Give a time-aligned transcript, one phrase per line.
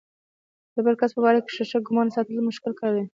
[0.75, 3.05] د بل کس په باره کې ښه ګمان ساتل مشکل کار دی.